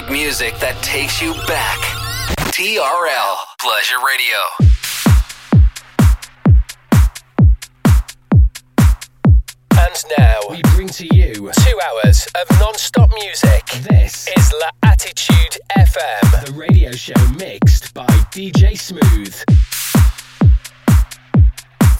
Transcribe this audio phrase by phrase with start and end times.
[0.00, 1.78] great music that takes you back.
[2.52, 4.38] TRL Pleasure Radio.
[9.78, 13.66] And now we bring to you two hours of non-stop music.
[13.88, 19.59] This is L'Attitude FM, the radio show mixed by DJ Smooth.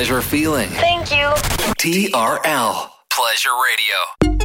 [0.00, 0.70] Pleasure feeling.
[0.70, 1.26] Thank you.
[1.76, 4.40] TRL Pleasure Radio.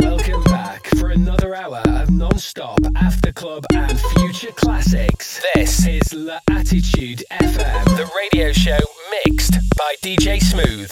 [0.00, 5.42] Welcome back for another hour of non-stop after club and future classics.
[5.54, 8.78] This is La Attitude FM, the radio show
[9.26, 10.90] mixed by DJ Smooth.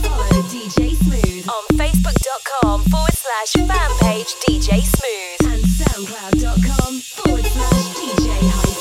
[0.00, 7.94] Follow DJ Smooth on Facebook.com forward slash fan page DJ Smooth and SoundCloud.com forward slash
[7.94, 8.71] DJ hyphen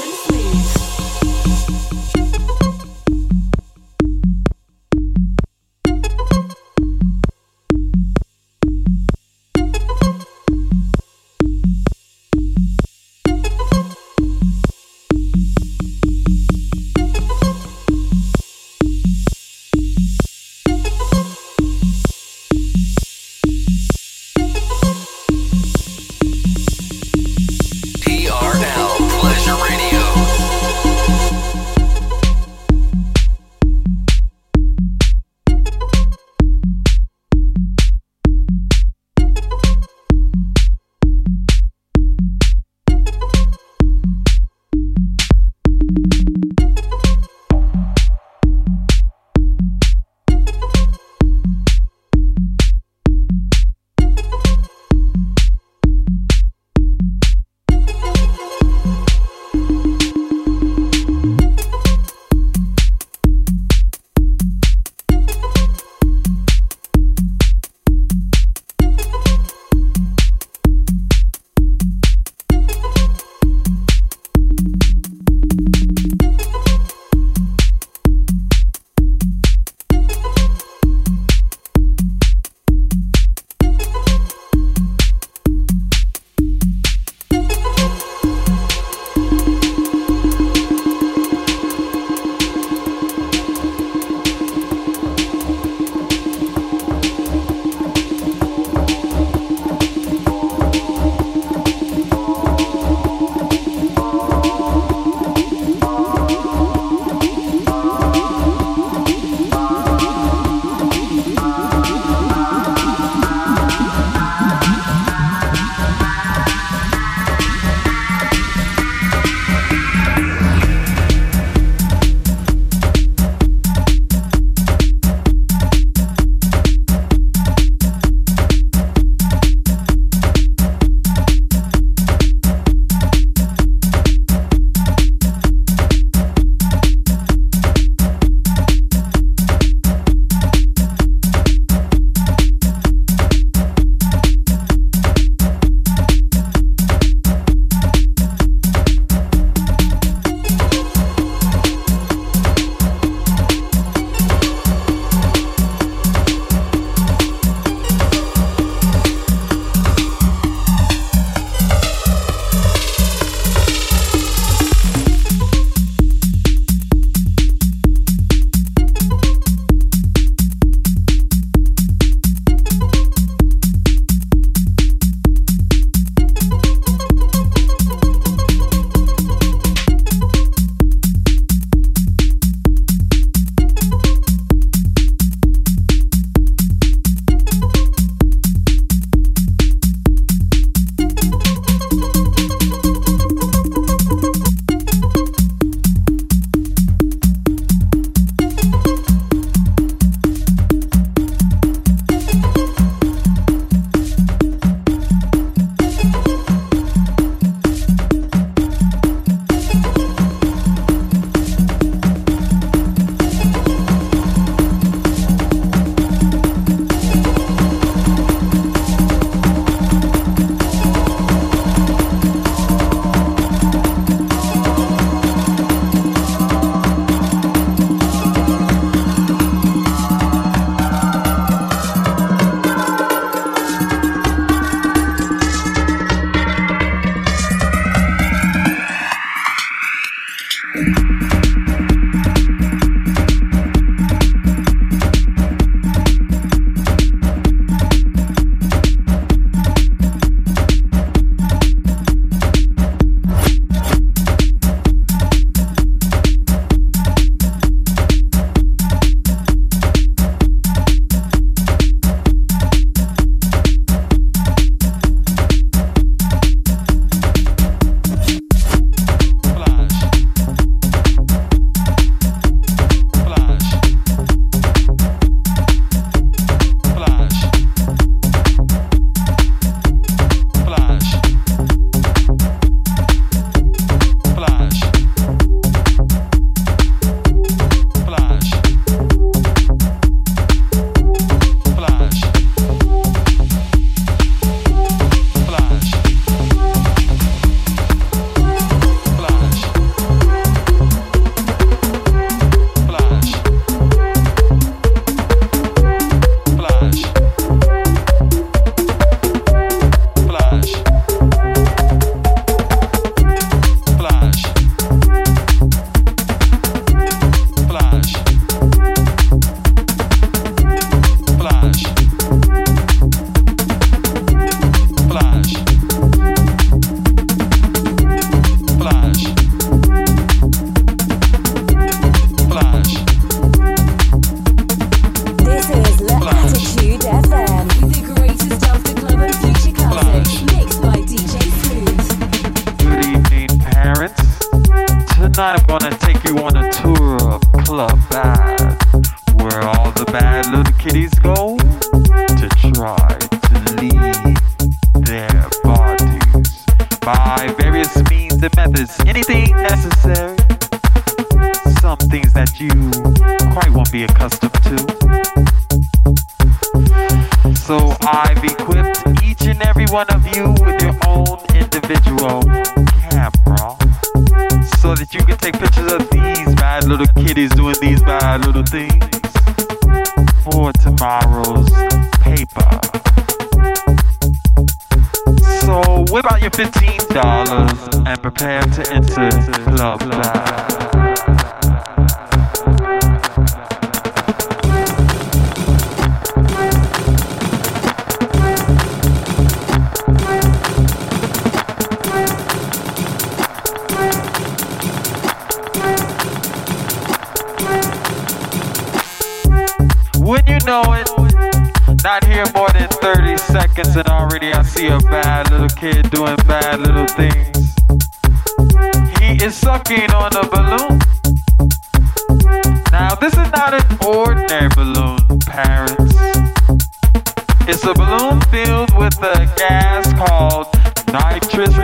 [431.51, 431.75] Tris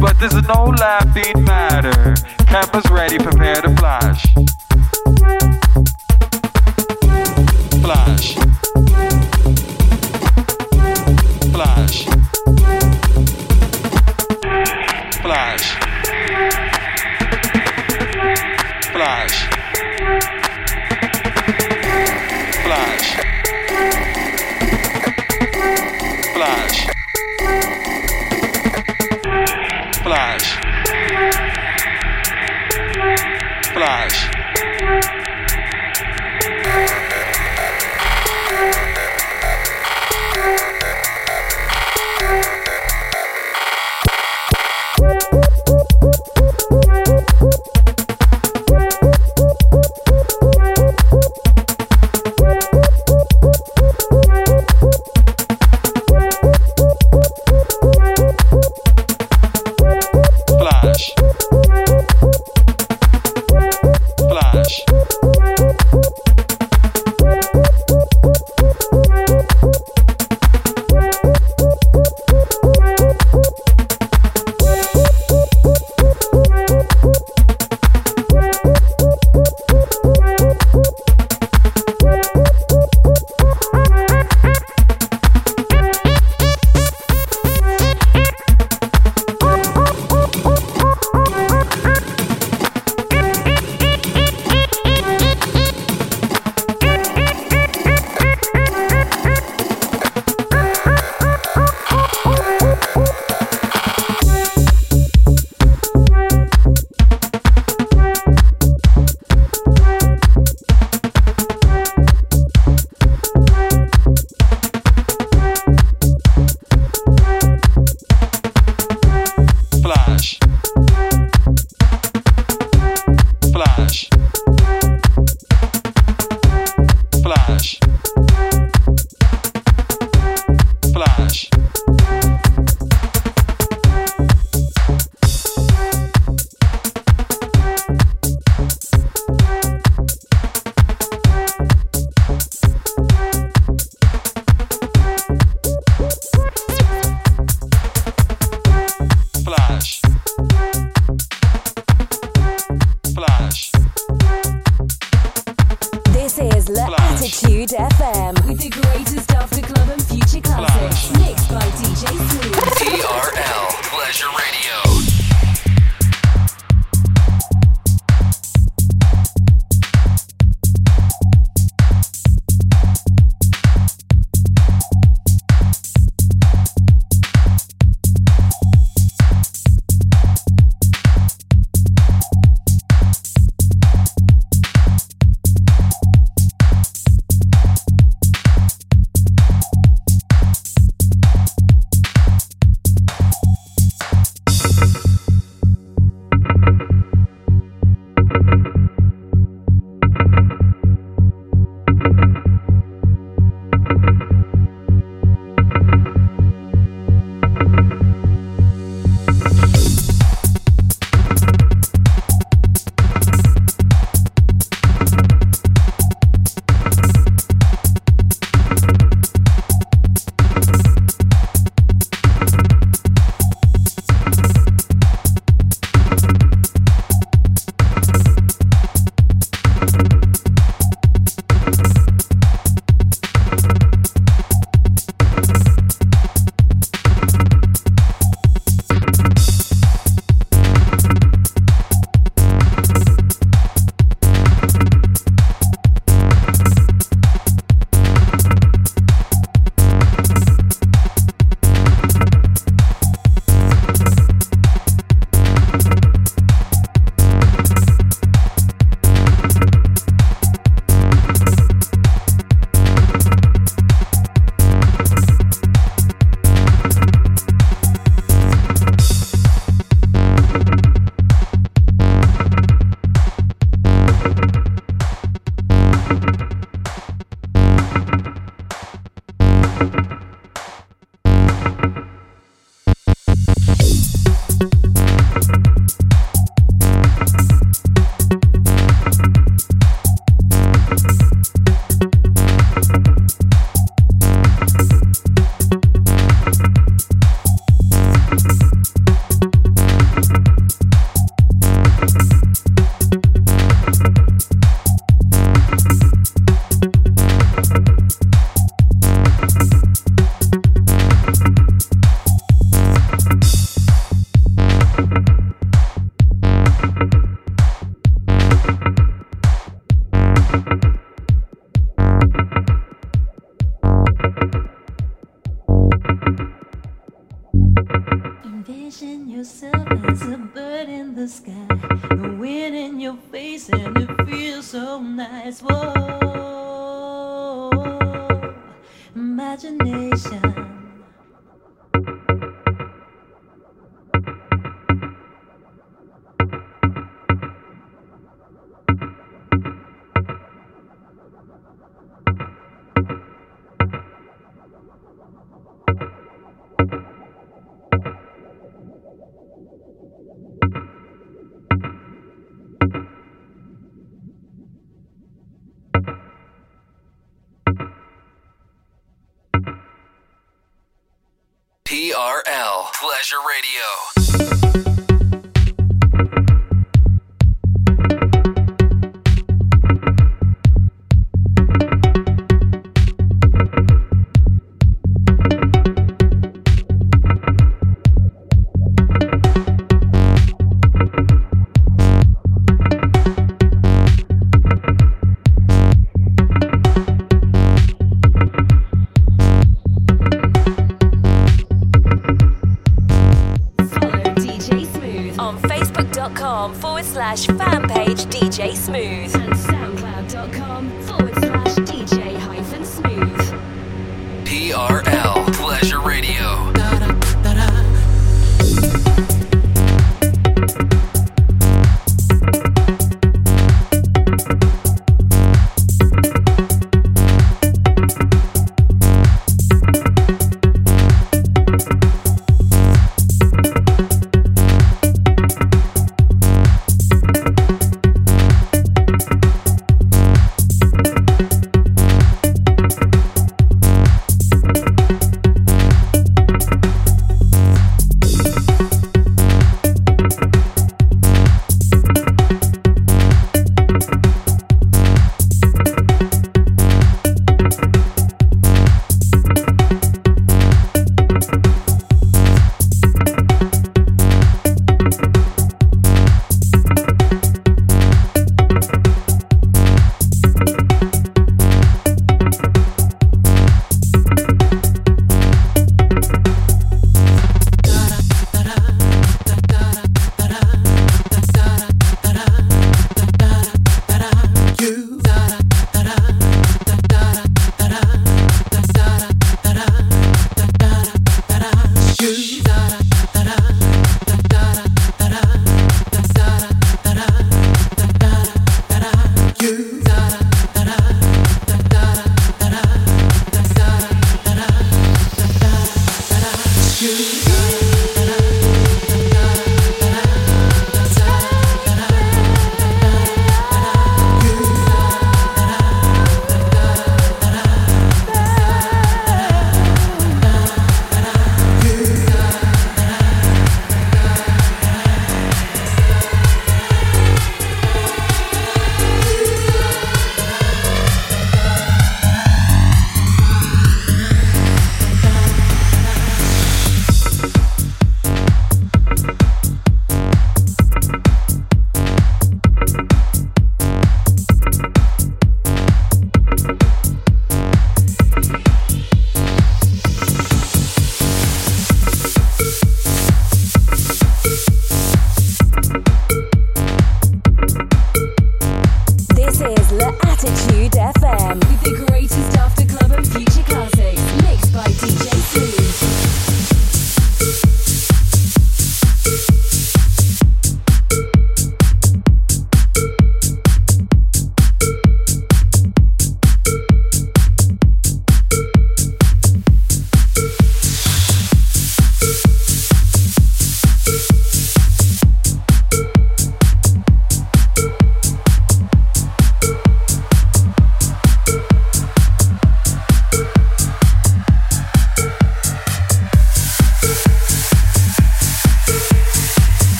[0.00, 2.14] but this is no laughing matter.
[2.90, 4.35] Ready, prepare to flash.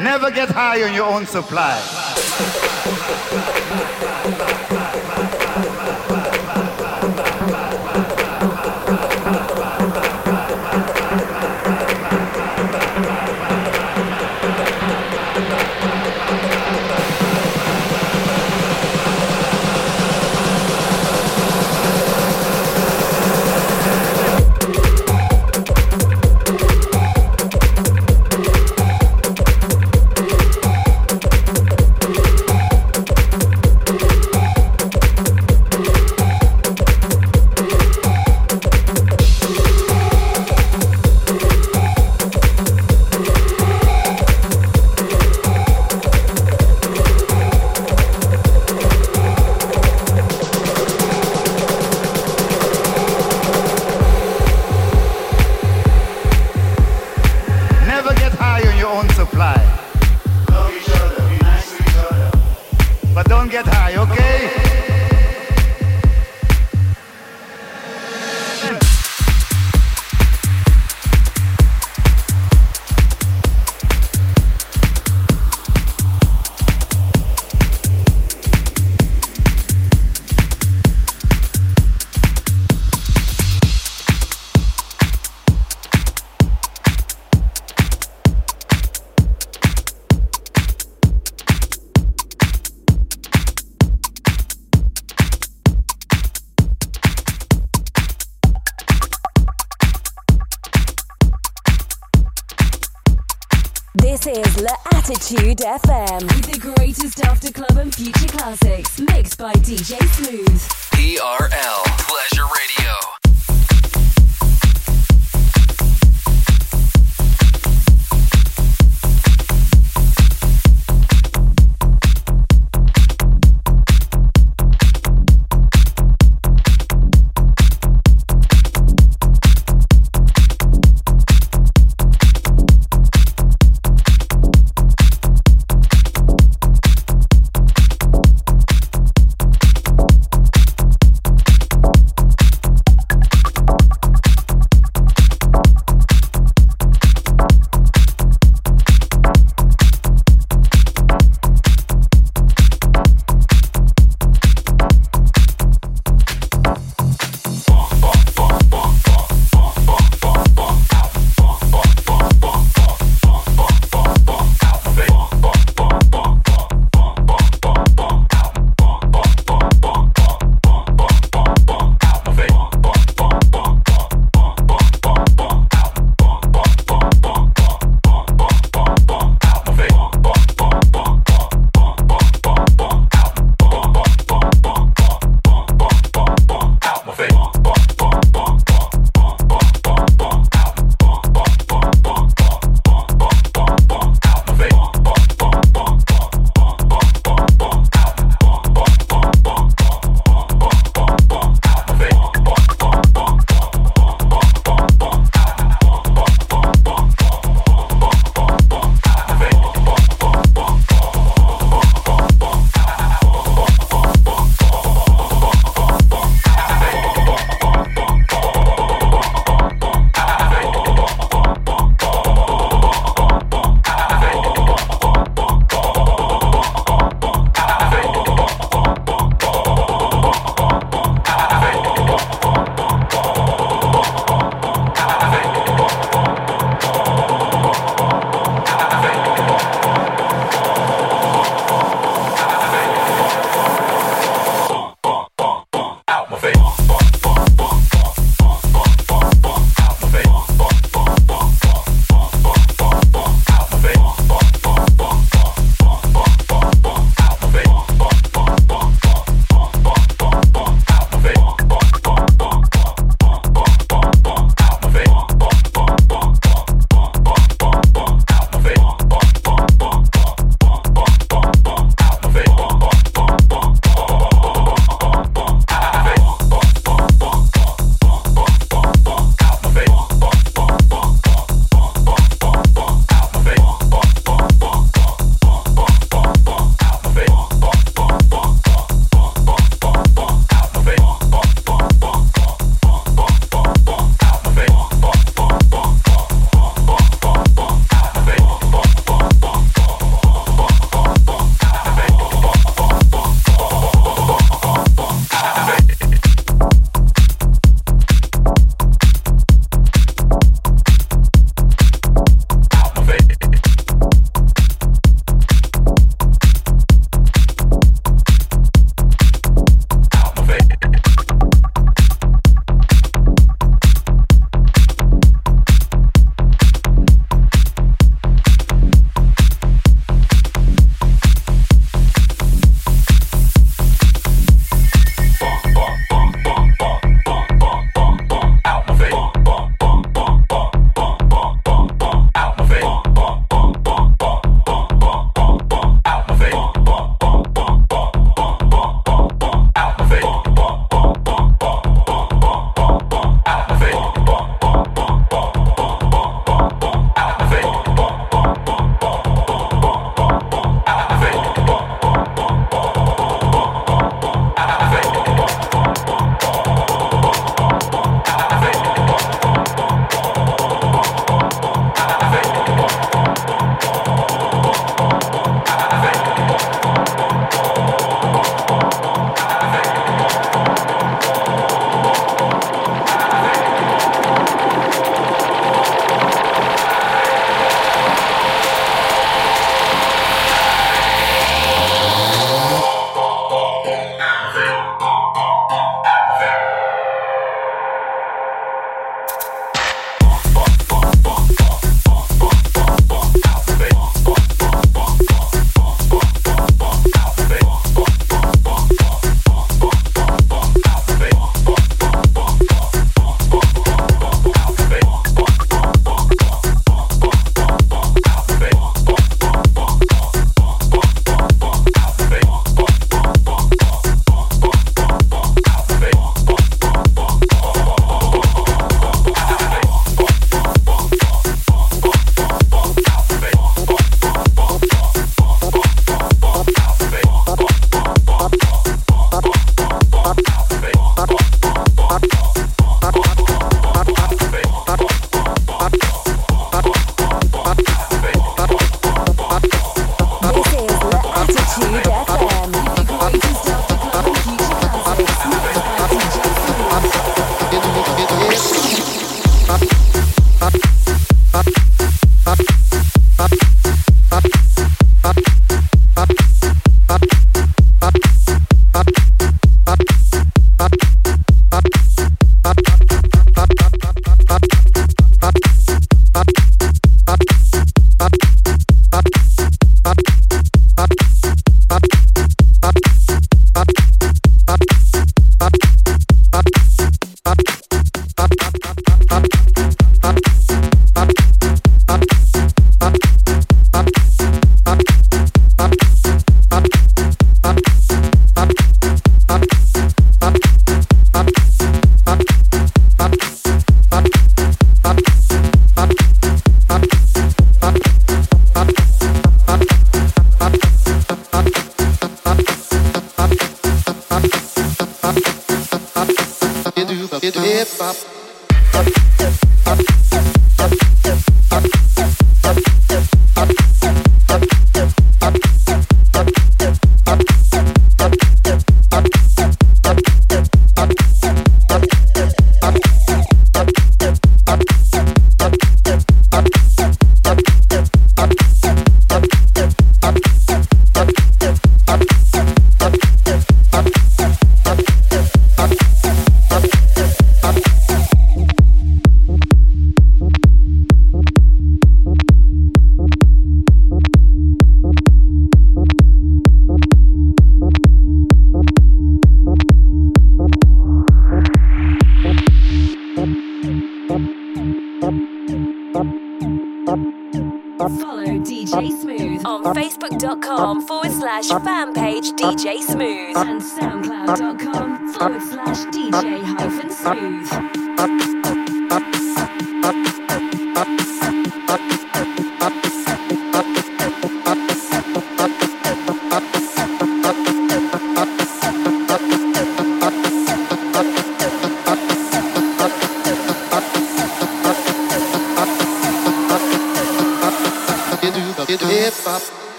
[0.00, 1.80] Never get high on your own supply.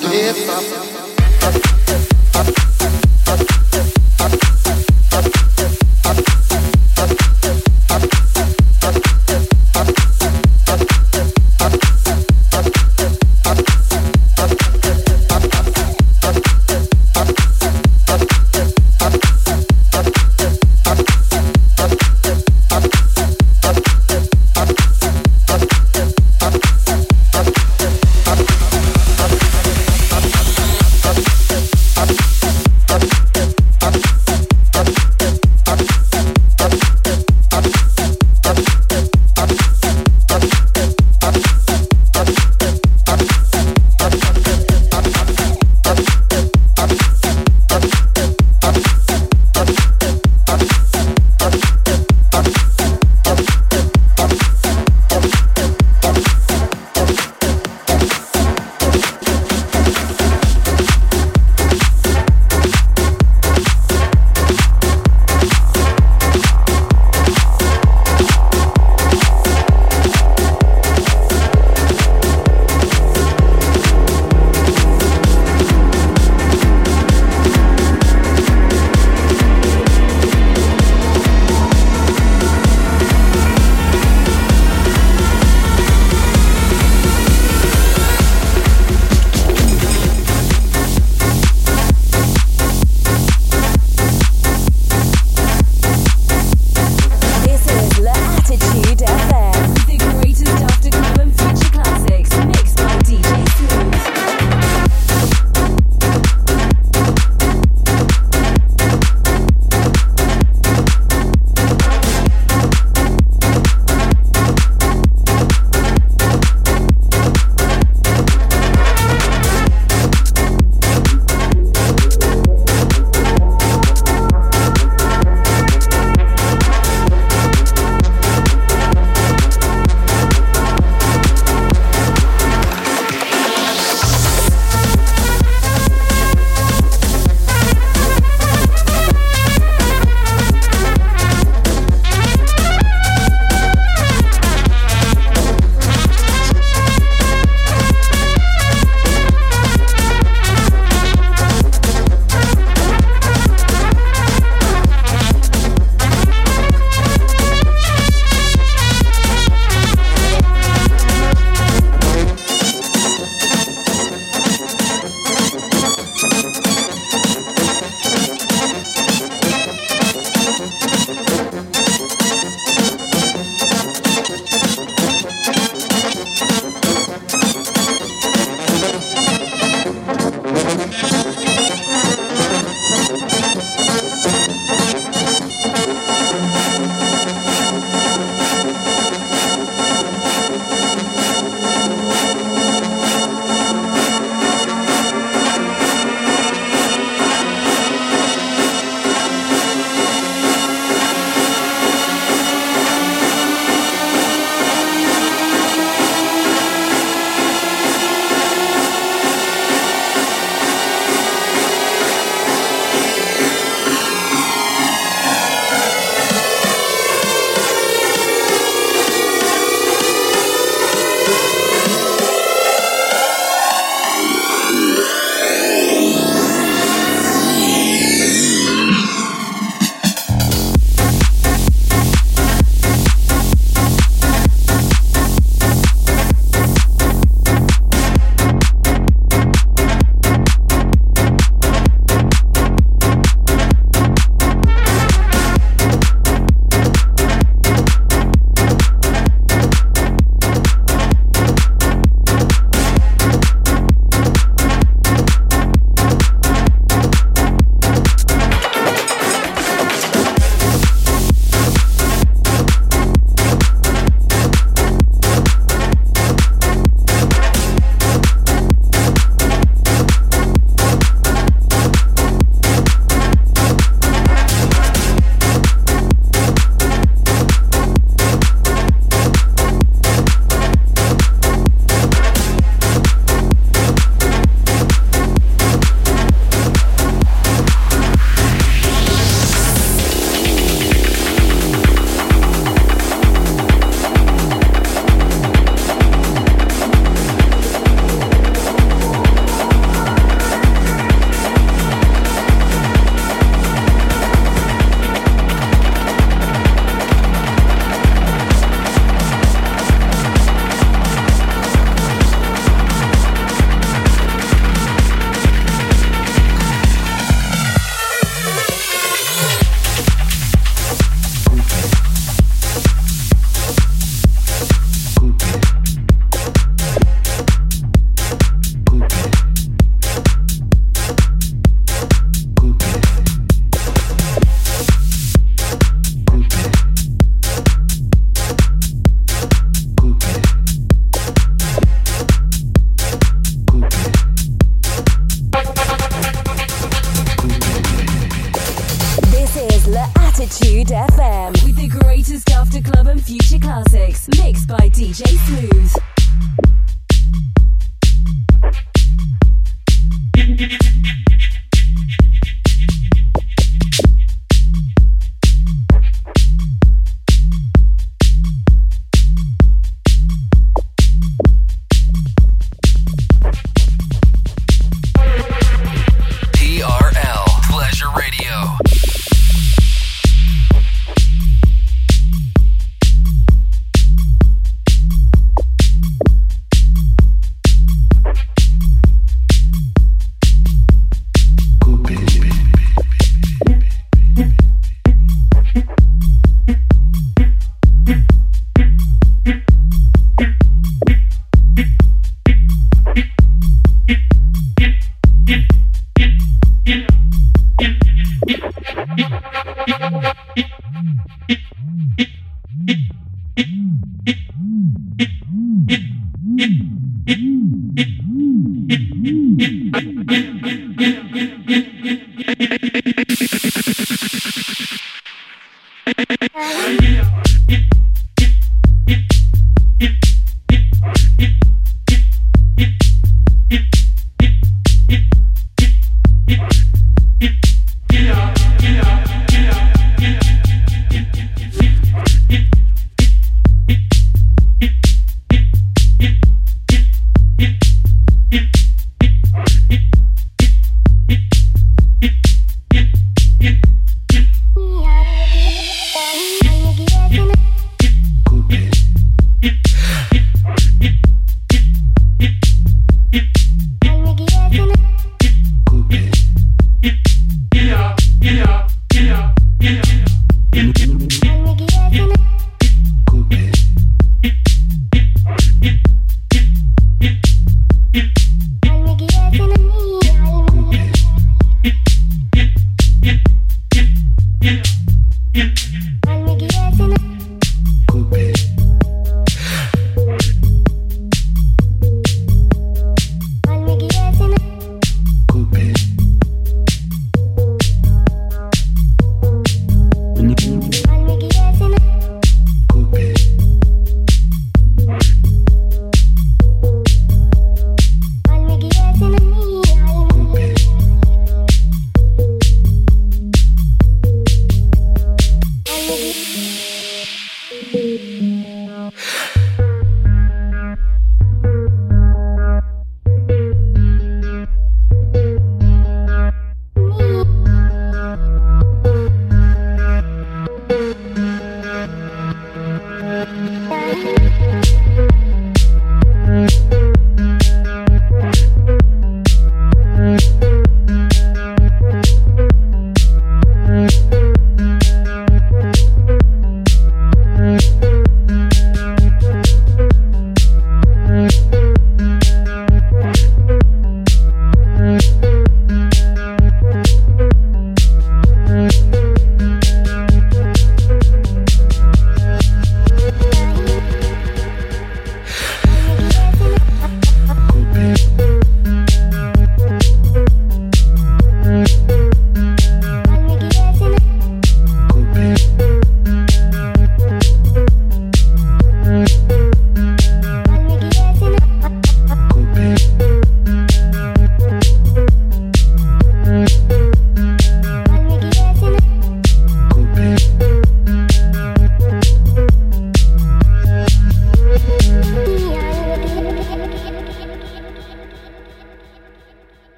[0.00, 0.91] ouvido